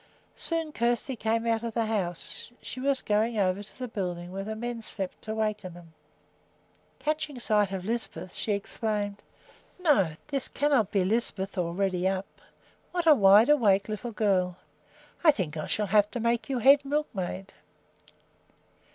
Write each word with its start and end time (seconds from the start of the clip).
Soon 0.35 0.71
Kjersti 0.71 1.15
came 1.15 1.45
out 1.45 1.61
of 1.61 1.75
the 1.75 1.85
house. 1.85 2.49
She 2.59 2.79
was 2.79 3.03
going 3.03 3.37
over 3.37 3.61
to 3.61 3.77
the 3.77 3.87
building 3.87 4.31
where 4.31 4.43
the 4.43 4.55
men 4.55 4.81
slept 4.81 5.21
to 5.21 5.35
waken 5.35 5.75
them. 5.75 5.93
Catching 6.97 7.37
sight 7.37 7.71
of 7.71 7.85
Lisbeth, 7.85 8.33
she 8.33 8.53
exclaimed: 8.53 9.21
"No! 9.79 10.15
this 10.29 10.47
cannot 10.47 10.89
be 10.89 11.05
Lisbeth 11.05 11.55
already 11.55 12.07
up. 12.07 12.25
What 12.91 13.05
a 13.05 13.13
wide 13.13 13.49
awake 13.49 13.87
little 13.87 14.11
girl! 14.11 14.57
I 15.23 15.29
think 15.29 15.55
I 15.55 15.67
shall 15.67 15.85
have 15.85 16.09
to 16.09 16.19
make 16.19 16.49
you 16.49 16.57
head 16.57 16.83
milkmaid." 16.83 17.53